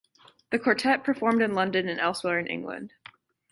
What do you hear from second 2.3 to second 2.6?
in